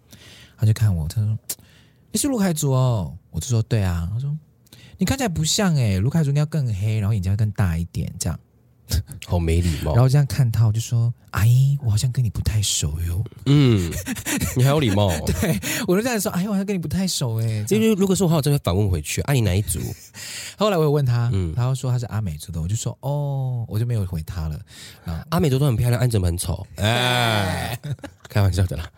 [0.57, 1.37] 他就看我，他说
[2.11, 4.35] 你是卢凯族哦，我就说对啊，他说
[4.99, 8.39] 你看起来不像诶，卢卡族应该要更黑，然后眼睛要更大一点这样。
[9.27, 13.91] 好没礼貌，然后这样看他，我就说：“阿姨，我好像跟你不太熟哟。”嗯，
[14.57, 15.09] 你还有礼貌。
[15.25, 19.79] 对，我就这样说：“哎，我好像跟你不太熟哎。”因为如果说我话，我真会反问回去：“阿姨哪一族？”
[20.57, 24.59] 后来我有问他，嗯，他说他是阿美族的，我就说：“哦，我就没有回他了。”
[25.05, 26.65] 啊，阿美族都很漂亮，安怎么很丑？
[26.77, 27.79] 哎，
[28.27, 28.89] 开玩笑的啦。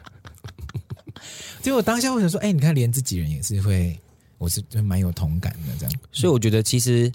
[1.62, 4.00] 结果当下我想说：“哎，你看，连自己人也是会，
[4.42, 7.12] 我是就蛮有同感的这样。”所以我觉得其实，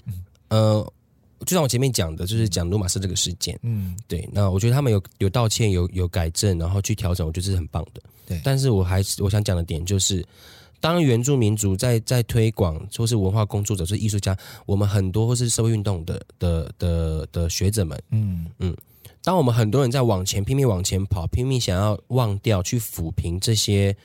[0.47, 0.93] 呃。
[1.45, 4.27] 就像我前面讲的，就是讲罗马斯这个事件，嗯，对。
[4.33, 8.01] 那我觉得他们有有道歉，有有改正，然后去调整，我觉得是很棒的。
[8.25, 8.41] 对。
[8.43, 10.25] 但是我还是我想讲的点就是，
[10.79, 14.35] 当原住民族在在推广，或是文化工作者，是艺术家，
[14.65, 18.75] 我们很多或是社会运动的的的的学者们，嗯嗯，
[19.21, 23.95] 当我们很多人在往前拼命往前跑，拼命想要忘掉去抚平这些。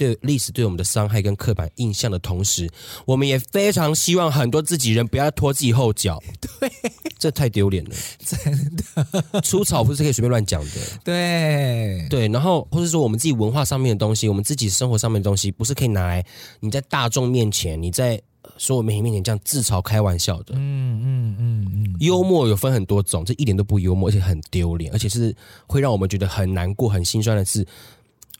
[0.00, 2.66] 对历史对我们的伤害跟刻板印象的同时，
[3.04, 6.18] 我们也非常希望很多自己人不要拖自己后脚。
[6.58, 6.72] 对，
[7.18, 7.90] 这太丢脸了，
[8.24, 9.40] 真的。
[9.42, 10.70] 出草不是可以随便乱讲的。
[11.04, 16.24] 对对，然后或者说我们自己文化上面的东西，我们自己生活上面的东西，不是可以拿来
[16.60, 18.18] 你在大众面前，你在
[18.56, 20.54] 所有媒体面前这样自嘲开玩笑的。
[20.54, 21.96] 嗯嗯嗯嗯。
[22.00, 25.36] 幽默有分很多种，这一点都不幽默，而且很丢脸，而且是
[25.66, 27.66] 会让我们觉得很难过、很心酸的是。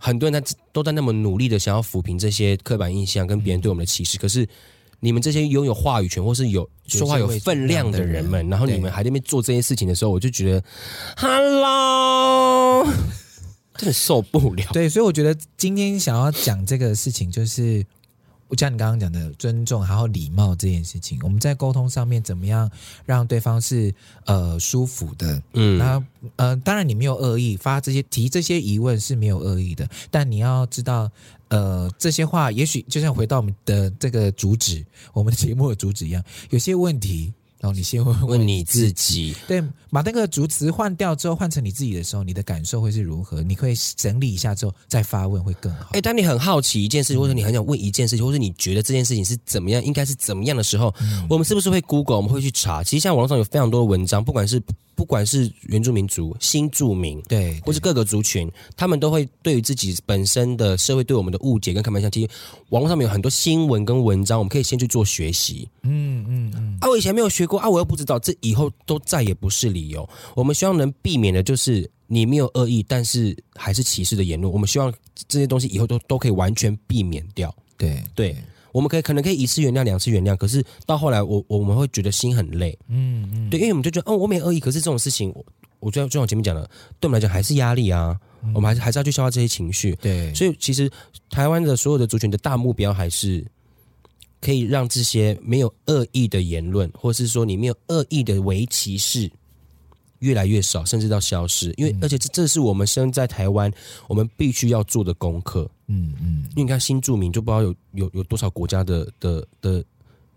[0.02, 4.48] 很多人在都在那么努力的想要抚平这些刻板印象跟别人对我们的歧视，可是
[4.98, 10.64] 你们这些拥有话语权或是有说话有分量的人们，然后你们还在那边做这些事情的时候，我就觉得
[11.18, 12.86] ，Hello，
[13.76, 14.64] 真的受不了。
[14.72, 17.84] 对，所以我觉得今天想要讲这个事情，就是。
[18.50, 22.68] 我像你刚刚讲的尊重，还有礼貌这件事情，我们在沟通上面怎么样
[23.06, 23.94] 让对方是
[24.26, 25.40] 呃舒服的？
[25.52, 31.08] 嗯，那呃，当然你没有恶意，发这些提这些疑问是没有恶意的，但你要知道，
[31.46, 37.32] 呃，这些话也许就像回到我们的这个主旨，我们的节目的主旨一样，有些问题。
[37.60, 43.42] 然后你先问 问你自己，对，把那个主词换掉之后，换成你自己的时候，你的感受会是如何？
[43.42, 45.90] 你可以整理一下之后再发问会更好。
[45.92, 52.16] 哎，当你很好奇一件事情，或者你很想问一件事情，或者你觉得这件事情是怎么样，应该是怎么样的时候，嗯、我们是不是会 Google？
[52.16, 52.82] 我们会去查？
[52.82, 54.60] 其实现在网络上有非常多的文章，不管是。
[54.96, 62.28] 不管是原住民族、新住民，对，或是各个族群，他们都会对于自己本身的社会对我们的误解跟刻板印象，其实
[62.68, 65.66] 网络上面有很多新闻跟文章，我们可以先去做学习。
[65.84, 66.78] 嗯嗯嗯。
[66.82, 70.08] 啊，我以前没有学过啊，我又不知道，这以后都再也不是理由。
[70.34, 74.52] 我们希望能避免的就是你没有恶意，但是还是歧视的言论。
[74.52, 74.92] 我们希望
[75.28, 77.54] 这些东西以后都都可以完全避免掉。
[77.76, 78.36] 对对。
[78.72, 85.44] 我们可以可能可以一次原谅，两次原谅，可是到后来我我们会觉得心很累，嗯嗯，对，因为我们就觉得哦，我没恶意，可是这种事情，我
[85.80, 86.62] 我就像我前面讲的，
[87.00, 90.88] 对我们来讲还是压力啊，嗯、我们还是还是要去消化这些情绪，对，所以其实
[91.30, 93.44] 台湾的所有的族群的大目标还是
[94.40, 99.30] 可以让这些没有恶意的言论，或是说你没有恶意的微歧视。
[100.20, 103.72] 越来越少，甚至到消失，因为而且这这是我们生在台湾，
[104.06, 105.66] 我们必须要做的功课。
[105.86, 109.82] 嗯嗯，因为你看新住民就不知道有有有多少国家的的的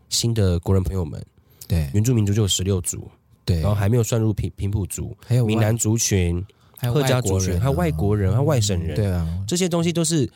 [0.07, 1.21] 新的国人朋友们，
[1.67, 3.11] 对，原住民族就有十六族，
[3.43, 6.41] 对，然后还没有算入平平埔族，还有闽南族群，
[6.77, 10.31] 还有客家族群，还有外国人，还有外省人，对啊，这些东西都是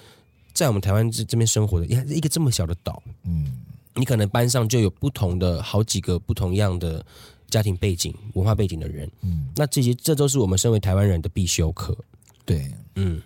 [0.58, 3.58] 在我们台湾这这边生活的，一个这么小的岛，嗯，
[3.94, 7.06] 你可能班上就有不同的好几个不同样的。
[7.50, 11.98] 家庭背景、文化背景的人，嗯，那这些这都是我们身为台湾人的必修课。
[12.44, 13.22] 对，嗯，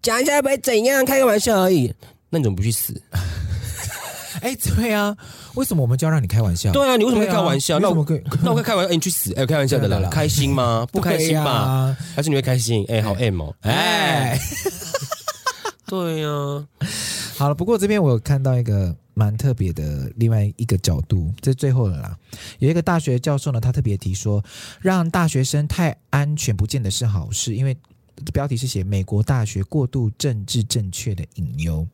[0.00, 1.92] 讲一下不会怎样，开个玩笑而已。
[2.30, 2.98] 那你怎么不去死？
[4.40, 5.14] 哎，对啊，
[5.54, 6.72] 为什么我们就要让你开玩笑？
[6.72, 7.78] 对啊，你为什么会开玩笑？
[7.78, 9.34] 那我可以，那我可以开玩笑，你去死！
[9.34, 10.88] 哎，开玩笑的啦，开心吗？
[10.90, 11.94] 不开心吧？
[12.16, 12.86] 还是你会开心？
[12.88, 14.40] 哎，好 M 哦，哎，
[15.90, 16.28] 对呀。
[17.36, 18.96] 好了，不过这边我有看到一个。
[19.12, 22.16] 蛮特别的，另外一个角度，这是最后了啦。
[22.58, 24.42] 有一个大学教授呢，他特别提说，
[24.80, 27.76] 让大学生太安全不见得是好事，因为
[28.32, 31.86] 标题是写美国大学过度政治正确的隐忧。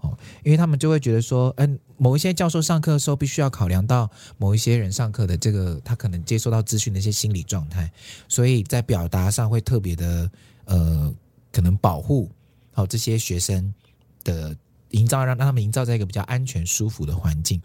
[0.00, 7.92] 哦，因为他们就会觉得说，嗯，某一些教授上课的时候，必须要考量到某一些人上课的这个他可能接收到资讯的一些心理状态，
[8.26, 10.30] 所以在表达上会特别的
[10.64, 11.14] 呃，
[11.52, 12.30] 可能保护。
[12.78, 13.74] 好这些学生
[14.22, 14.56] 的
[14.90, 17.60] 营造，让让他们营造在一个比较安全舒服的环境。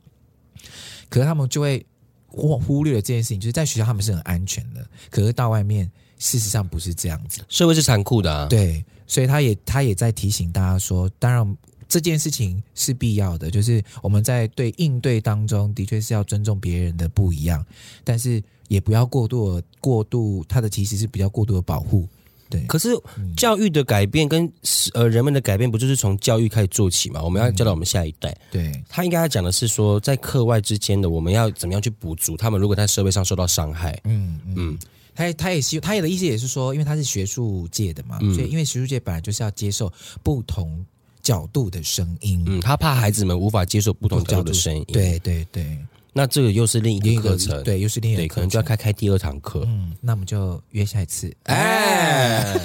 [1.07, 1.85] 可是他们就会
[2.25, 8.47] 忽忽略了这件事情，就是在学校他们是很安全的，可是到外面事实上不是这样子，社会是残酷的啊。
[8.47, 17.63] 对，所以他也他也在提醒大家说，当然这件事情是必要的，就是我们在对应对当中的确是要尊重别人的不一样，
[18.03, 22.09] 但是也不要过度过度，他的其实是比较过度的保护。
[22.53, 22.89] 对，可是
[23.35, 24.47] 教育的改变跟
[24.93, 27.23] 呃人们的改变，不就是从教育开始做起嘛？
[27.23, 28.29] 我们要教导我们下一代。
[28.29, 32.61] 嗯、对，他应该要讲的是说，在课外之间的，我们要怎么样去补足他们？
[32.61, 34.77] 如果在社会上受到伤害，嗯嗯，嗯，
[35.15, 40.85] 他他也希他的意思也是说，因为他是学术界的嘛，嗯、所以因为学术界本来就是要接受不同
[41.23, 44.85] 角度的声音，嗯，他怕孩子们无法接受不同角度的声音。
[44.93, 45.75] 对对对。
[46.13, 49.63] 那这个又是另一个课程，对，又是另一个课程，可能就要开开第二堂课。
[49.65, 51.35] 嗯，那我们就约下一次。
[51.43, 52.55] 哎，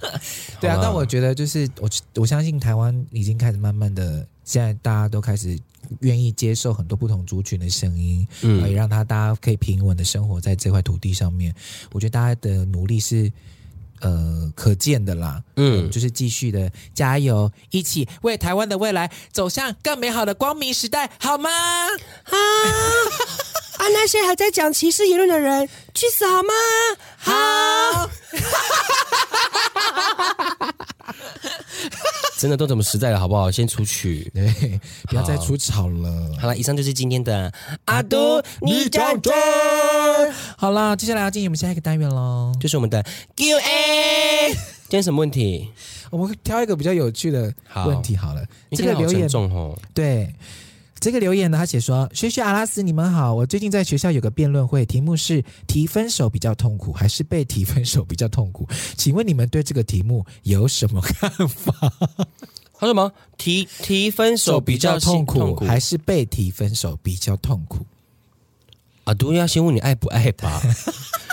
[0.60, 5.58] 对啊，但我觉得就是我我相信台湾已经开始慢慢的，现在大家都开始
[6.00, 11.54] 愿意接受很多不同族群的声音，嗯，也让他大家可以平稳的生活在这块土地上面。
[11.92, 13.32] 我觉得大家的努力是。
[14.00, 21.50] 呃，可见的啦，嗯，就是继续的加油，一起为台湾的未来走向更美好的光明时代，好吗？
[21.50, 22.34] 啊
[23.80, 23.88] 啊！
[23.94, 26.52] 那些还在讲歧视言论的人，去死好吗？
[27.16, 28.10] 好。
[32.36, 33.50] 真的都这么实在了，好不好？
[33.50, 36.36] 先出去，对，不要再出吵了。
[36.38, 37.50] 好了，以上就是今天的
[37.86, 39.32] 阿都你讲真。
[40.58, 43.02] 好了，接下来要进行我们下一个单元喽，就是我们的
[43.36, 44.52] Q&A。
[44.52, 45.70] 今天什么问题？
[46.10, 47.52] 我们挑一个比较有趣的
[47.86, 48.40] 问题好了。
[48.42, 50.34] 好这个留言重哦，对。
[51.00, 58.68] 这个留言呢，他写说：“学学阿拉斯，你们好，我最近在学校有个辩论会，题目是提分手比较痛苦，还是被提分手比较痛苦？
[58.96, 61.72] 请问你们对这个题目有什么看法？”
[62.78, 63.10] 他说什么？
[63.38, 67.86] 提提分手比较痛苦，还是被提分手比较痛苦？
[69.04, 70.60] 啊，都要先问你爱不爱吧。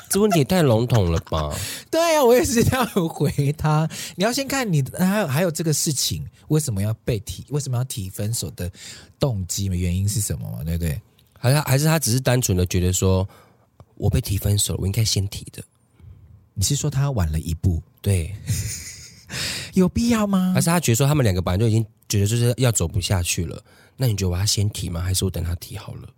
[0.10, 1.54] 这问题太笼统了吧？
[1.92, 3.88] 对呀、啊，我也是这样回他。
[4.16, 8.72] 你要先看你还有还有这个事情为什么要被提，为什么要提分手的
[9.20, 9.76] 动机嘛？
[9.76, 10.64] 原因是什么嘛？
[10.64, 11.02] 对不对？
[11.38, 13.28] 还是还是他只是单纯的觉得说，
[13.96, 15.62] 我被提分手了，我应该先提的。
[16.54, 17.82] 你是说他晚了一步？
[18.02, 18.34] 对，
[19.74, 20.54] 有必要吗？
[20.56, 23.62] 还是他觉得说他们两个本来就已经觉得就是要走不下去了？
[23.96, 25.02] 那你觉得我要先提吗？
[25.02, 26.10] 还是我等他提好了？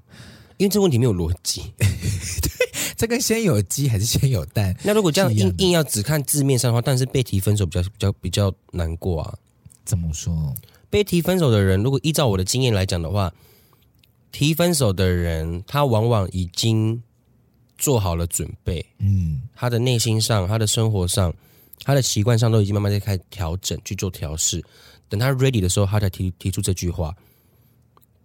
[0.58, 1.74] 因为这问题没有逻辑。
[3.00, 4.76] 这跟先有鸡还是先有蛋？
[4.84, 9.34] 那如果这样硬硬要只看字面上的话，但是被提分手比较比较比较难过啊。
[9.86, 10.54] 怎么说？
[10.90, 13.34] 被提分手的人，如果依照我的经验来讲的话，
[14.34, 17.02] 提分手的人他往往已经
[17.78, 21.34] 做好了准备，嗯，他的内心上、他的生活上、
[21.86, 24.62] 他的习惯上都已经慢慢在开始调整去做调试。
[25.08, 27.16] 等他 ready 的时候，他才提提出这句话。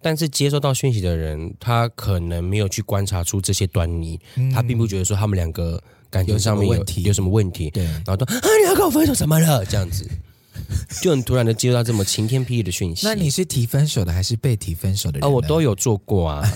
[0.05, 9.65] 但是接收到讯息的人，他可能没有去观察出这些端倪，嗯、他并不觉得说他们两个感情上面有，有什么问题，对，然后都啊，你要跟我分手什么了？
[9.65, 10.07] 这样子，
[11.01, 13.03] 就很突然的接收到这么晴天霹雳的讯息。
[13.03, 15.27] 那你是提分手的还是被提分手的人？
[15.27, 16.47] 啊，我都有做过啊。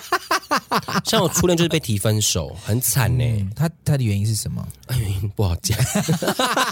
[1.04, 3.24] 像我初恋就是被提分手，很惨呢。
[3.56, 4.66] 他他的原因是什么？
[4.90, 5.78] 原因 不好讲。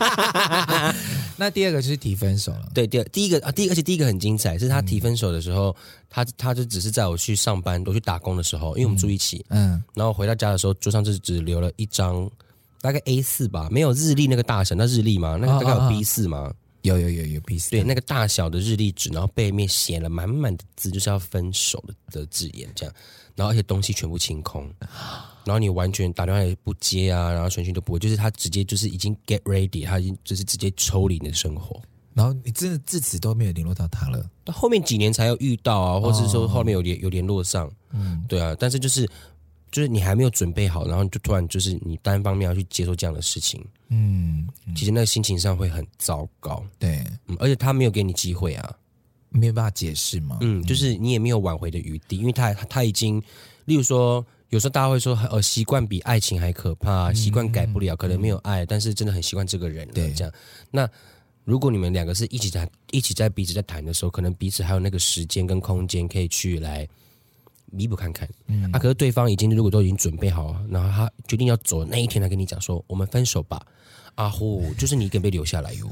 [1.37, 2.71] 那第二个就是提分手了。
[2.75, 5.77] 对，第二第一个啊，第一个而且第一个很精彩，是他提分手的时候，嗯、
[6.11, 12.29] 他他就只是在我去上班、我去打工的时候，因为我们住一起，嗯，嗯然后回到家的时候，桌上就只留了一张
[12.81, 15.37] 大概 A 四吧，没有日历那个大小，那日历吗？
[15.41, 16.53] 那个大概有 B 四吗？
[16.83, 22.95] 有有有有 B 四，对，那个大小的日历纸，然后背面写了满满的字，就是要分手的的字眼，这样。
[23.39, 24.69] 然后而且东西全部清空，
[25.45, 31.81] 然后你完全打电话也不接啊，然后传讯都不会，就是他直接就是已经 get ready，他已经就是直接抽离你的生活，
[32.15, 34.29] 然后你真的自此都没有联络到他了。
[34.45, 39.09] 到后面几年才有遇到啊，或者是说后面有联有联络上，嗯，对啊，但是就是
[39.71, 48.77] 就是你还没有准备好，然后就突然就是你单方面要去接受这样的事情，嗯，其实那个心情上会很糟糕，对，嗯，而且他没有给你机会啊。
[49.31, 50.39] 没有办法解释吗？
[50.41, 53.23] 嗯，就是你也没有挽回的余地，因为他他已经，
[53.67, 59.93] 例如说，有时候大家会说，呃，习惯比爱情还可怕，习惯改不了，可能没有爱，但是真的很习惯这个人了。
[59.95, 60.33] 对，这样。
[60.71, 60.89] 那
[61.45, 66.87] 如果你们两个是一起在一起在彼此在谈的时候，可能彼此还有那个时间跟空间可以去来
[67.71, 68.29] 弥补看看。
[68.47, 73.61] 嗯，啊，可是对方已经如果都已经准备好了，然后他决定要走那一天来跟你讲说，我们分手吧。
[74.15, 75.89] 啊呼，就是你一个人被留下来哟。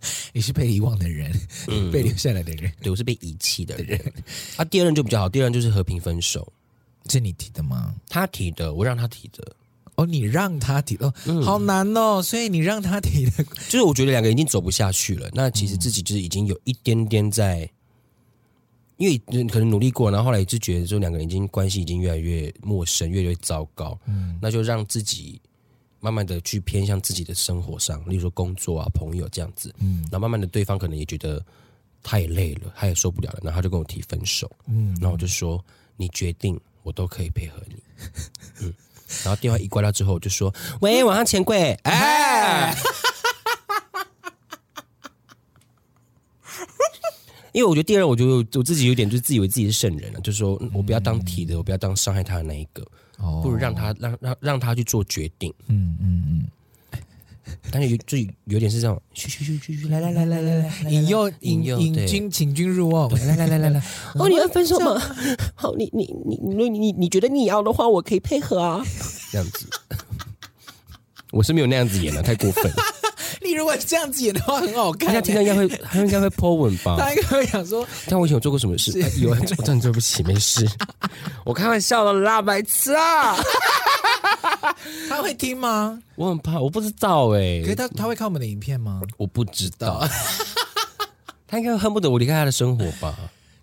[0.32, 1.32] 你是被遗忘的人，
[1.68, 2.72] 嗯、被留下来的人。
[2.80, 4.00] 对，我是被遗弃的人。
[4.56, 6.52] 啊，第二任就比较好，第二任就是和平分手。
[7.10, 7.94] 是你提的吗？
[8.08, 9.52] 他提的，我让他提的。
[9.94, 12.22] 哦，你让他提哦，嗯、好难哦。
[12.22, 15.28] 所以你让他提的， 就是我觉得两个人已经走不下去了。
[15.32, 17.70] 那其实自己就是已经有一点点在，嗯、
[18.98, 19.18] 因为
[19.48, 23.98] 可能努力过，然后后来就觉得说两个人已经关系已经越来越陌生，越来越糟糕。
[24.06, 25.40] 嗯，那就让自己
[26.00, 29.74] 慢慢的去偏向自己的生活上，例如说工作啊、朋友这样子。
[29.78, 31.44] 嗯，然后慢慢的对方可能也觉得
[32.02, 34.50] 他也累了，他也受不了了，然后他就跟我提分手。
[34.66, 35.64] 嗯，然后我就说
[35.96, 37.82] 你决定，我都可以配合你。
[38.60, 38.72] 嗯。
[39.24, 42.76] 然后电话一挂掉之后，我就说：“喂，晚上钱柜。”哎，
[47.58, 52.86] 因为我觉得第二，我就我自己有点就自以为自己是圣人了，就是说我不要当提的，我不要当伤害他的那一个，
[53.42, 55.52] 不如让他让让让他去做决定。
[55.66, 56.22] 嗯嗯嗯。
[56.28, 56.46] 嗯
[57.72, 60.54] 但是有就有点是这种，去去去去去，来来来来来
[60.84, 63.82] 来，引诱引引君请君入瓮，来来来来来，
[64.14, 65.00] 哦，你要分手吗？
[65.56, 68.84] 好， 你你你你你你觉得你要的话，我可以配合啊，
[69.32, 69.66] 这样子。
[71.32, 72.70] 我是没有那样子演的，太过分。
[73.48, 75.14] 你如果这样子演的话，很好看。
[75.14, 76.96] 他听到应该会，他应该会 po 文吧？
[76.98, 78.92] 他应该会想说，但我以前有做过什么事？
[79.18, 80.68] 有，我真的对不起，没事。
[81.44, 83.34] 我开玩笑的啦，白痴啊！
[85.08, 85.98] 他会听吗？
[86.16, 87.62] 我很怕，我不知道哎、欸。
[87.62, 89.00] 可是他他会看我们的影片吗？
[89.16, 90.06] 我不知道。
[91.48, 93.16] 他应该恨不得我离开他的生活吧？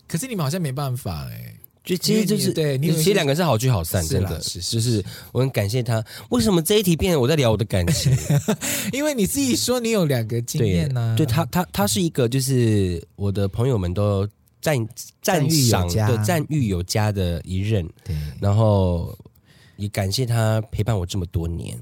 [0.07, 1.59] 可是你们好像没办法哎、欸。
[1.85, 6.03] 就其实就是对，你其实两个是好聚好散，真的是就是我很感谢他。
[6.29, 8.11] 为什么这一题变成我在聊我的感情？
[8.91, 11.15] 因为你自己说你有两个经验呢、啊。
[11.15, 14.27] 对，他他他是一个就是我的朋友们都
[14.61, 14.75] 赞
[15.21, 17.87] 赞赏的赞誉有加的一任。
[18.03, 19.17] 对，然后。
[19.77, 21.77] 也感谢他陪伴我这么多年，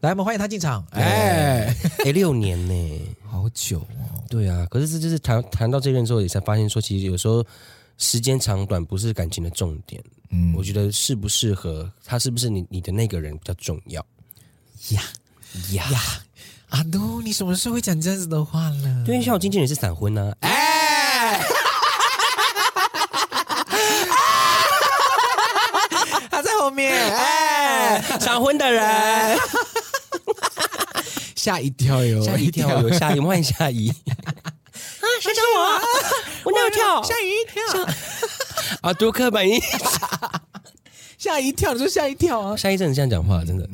[0.00, 0.82] 来，我们欢迎他进场。
[0.92, 1.76] 哎哎，
[2.06, 4.24] 哎，六年呢， 好久哦。
[4.30, 7.44] 对啊，可是这就是谈谈到这任之后，也才发现说，其实有时候
[7.98, 10.02] 时间长短不是感情的重点。
[10.30, 14.04] 嗯，我觉得适不适合他，是不是你你的那个人比较重要。
[14.90, 15.02] 呀
[15.72, 16.00] 呀呀！
[16.70, 19.04] 阿都，你什么时候会讲这样子的话呢？
[19.06, 20.32] 对，像我经纪人是闪婚呢。
[20.40, 21.44] 哎。
[26.58, 29.38] 后面哎，闪婚的人
[31.36, 33.88] 吓一跳哟，吓一跳哟，吓一万吓一
[34.24, 34.34] 啊！
[35.20, 35.80] 谁找我？
[36.46, 37.02] 我哪有跳？
[37.02, 37.60] 吓一跳
[38.80, 38.94] 啊！
[38.94, 39.60] 读课本一
[41.18, 42.56] 吓一跳，你说吓一跳啊！
[42.56, 43.68] 吓一阵子这样讲话，真的。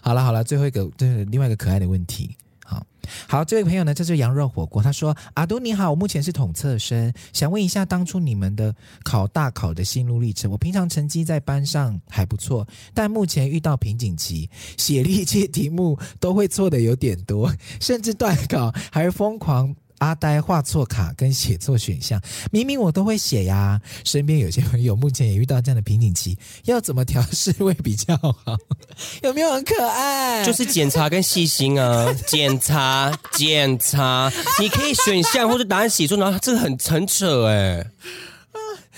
[0.00, 2.36] 好了好了，最后一个，这是另外一个可爱的问题。
[2.64, 2.80] 好
[3.26, 4.80] 好，这位朋友呢，这是羊肉火锅。
[4.80, 10.48] 他说：“阿都你好，我目前是统测生，想问一下，当初你们的考大考的心路历程。
[10.48, 22.20] 我平常成绩在班上还不错，但目前遇到瓶颈期，写历届题目都会错的有点多，甚至断考还是疯狂。”阿呆画错卡跟写错选项，
[22.50, 23.80] 明明我都会写呀。
[24.04, 28.56] 身边有些朋友目前也遇到这样的瓶颈期，要怎么调试会比较好？
[29.22, 30.44] 有没有很可爱？
[30.44, 37.86] 就是检查跟细心啊， 检查检查，你可以选项或者答案写错，然后这个很很扯哎。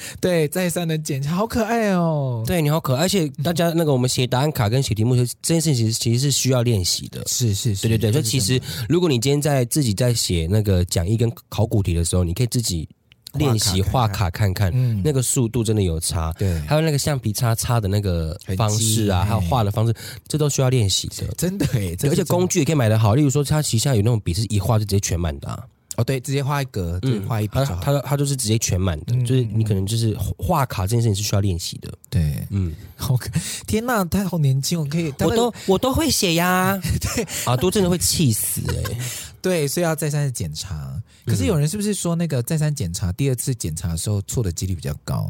[0.20, 2.42] 对，再三的检查，好可爱哦。
[2.46, 7.22] 对，你好可爱，而且大家那个我们写答案卡跟写题目，这件事情其实其实是需要练习的。
[7.26, 8.12] 是是是，对对对。
[8.12, 12.88] 所以其实如果你今天在自己在写那个讲义跟考古题的时候，你可以自己
[13.34, 16.32] 练习画卡看看，嗯，那个速度真的有差。
[16.38, 19.94] 对，还有那个橡皮擦擦的那个方式啊，还有画的方式，
[20.26, 21.26] 这都需要练习的。
[21.36, 25.62] 真的哎，而且工具也可以买的好，例如说它旗下有那种笔是一画就直接全满的啊。
[25.99, 27.55] 哦，对，直接画一格，对，画一笔。
[27.55, 31.92] 他他他就是直接全满的，嗯、就是你可能就是画卡这件事情是需要练习的。
[32.09, 32.72] 对，嗯
[33.09, 33.28] ，OK。
[33.66, 36.80] 天哪，他好年轻，我可以，我都我都会写呀。
[37.03, 38.99] 对，啊，都真的会气死哎、欸。
[39.42, 41.03] 对，所以要再三的检查。
[41.26, 45.28] 可是有人是不是说那个再三检查，第二次检查的时候错的几率比较高？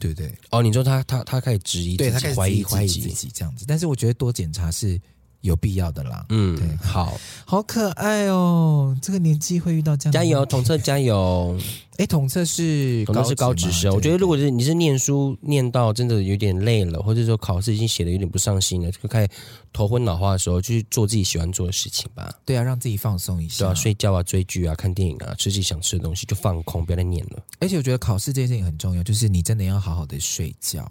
[0.00, 0.32] 对不对？
[0.48, 3.66] 哦，你说他他他开始质疑，对他开始怀疑怀疑自己这样子。
[3.68, 4.98] 但是我觉得多检查是。
[5.46, 11.58] 有必要的啦，嗯，对，好，好可爱哦，这个年纪会遇到这样，加油，统测加油，
[11.96, 19.28] 哎，统测是统测是高职生，我觉得如果是你是念书念到真的有点累了，或者说考试已经写的有点不上心了，就开始
[19.72, 22.30] 头昏脑花的时候，就去做自己喜欢做的事情吧。
[22.44, 27.42] 对啊，让自己放松一下，对啊，睡觉啊，追剧啊，看电影啊，吃自己想吃的东西，就放空，不要再念了。
[27.60, 30.90] 而且我觉得考试这件事情很重要，就是你真的要好好的睡觉。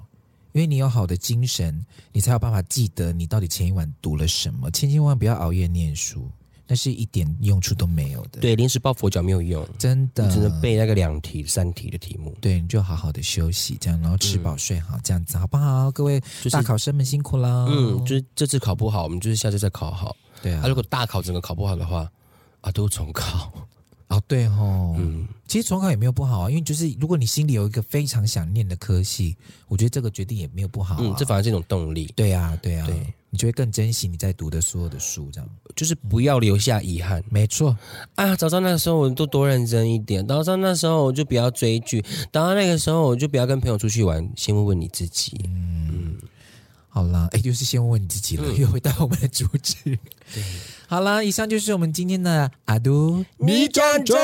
[0.56, 4.72] 因为你有好的精神，你才有办法记得你到底前一晚读了什么。
[4.72, 6.32] 千千万万不要熬夜念书，
[6.66, 8.40] 那是一点用处都没有的。
[8.40, 12.34] 对，临时抱佛脚没有用，真的，你只能背那个两题、三题的题目。
[12.40, 15.92] 对，你就好好的休息，这样，然后吃饱睡好，嗯、这样子好不好？
[15.92, 17.66] 各位就是大考生们辛苦啦。
[17.68, 20.16] 嗯，就是这次考不好，我们就是下次再考好。
[20.42, 22.10] 对啊，啊如果大考整个考不好的话，
[22.62, 23.52] 啊，都重考。
[24.16, 29.36] 哦，对哦，嗯，其实重考也没有不好啊，因为就是如果你心里有一个非常想念的科系，
[29.68, 31.00] 我觉得这个决定也没有不好啊。
[31.02, 32.12] 嗯，这反而是一种动力。
[32.16, 37.24] 对啊，对啊，对，你就会更珍惜你在读的所有的书，这样就是不要留下遗憾。
[37.30, 37.78] 没错
[38.16, 44.28] 啊，早知道那时候我都多认真一点，早知道那时候我就不要追剧，早上那个时候我就不要跟朋友出去玩。
[44.36, 45.38] 先问问你自己。
[45.46, 46.16] 嗯，嗯
[46.88, 48.54] 好啦，哎，就是先问问你自己了。
[48.54, 49.76] 又回到我们的主旨。
[50.34, 50.44] 对。
[50.88, 54.16] 好啦，以上就是我们今天的阿都米战争。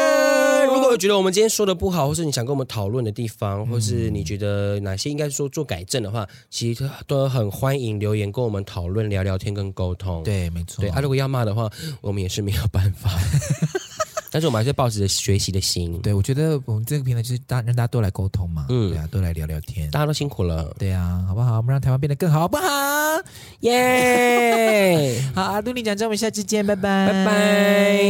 [0.68, 10.24] 如果觉得我们今天说的不好，或是你想跟我们讨论的地方，或是你觉得哪些应该说做改正的话，其实都很欢迎留言跟我们讨论、聊聊天跟沟通。
[10.24, 10.82] 对，没错。
[10.82, 13.10] 对啊，如果要骂的话，我们也是没有办法。
[14.34, 21.58] 但是我们还是抱着学习的心，对，我觉得我们这个平台就是大让大家都来沟通嘛，嗯，对啊，都来聊聊天，大家都辛苦了，对啊，好不好？
[21.58, 22.64] 我们让台湾变得更好，好不好？
[23.60, 25.22] 耶!
[25.36, 28.04] 好，阿杜你讲这，我们下次见，拜拜，拜拜。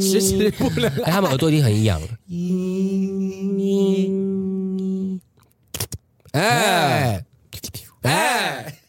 [0.00, 2.06] 迟迟不能，哎，他们耳朵已经很痒了。
[6.32, 7.24] 哎 哎。
[8.02, 8.79] 哎